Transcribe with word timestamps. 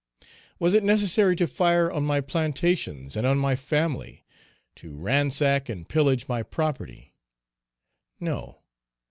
Was 0.57 0.73
it 0.73 0.83
necessary 0.83 1.35
to 1.35 1.45
fire 1.45 1.91
on 1.91 2.01
my 2.03 2.21
plantations 2.21 3.15
and 3.15 3.27
on 3.27 3.37
my 3.37 3.55
family, 3.55 4.25
to 4.77 4.95
ransack 4.95 5.69
and 5.69 5.87
pillage 5.87 6.27
my 6.27 6.41
property? 6.41 7.13
No! 8.19 8.61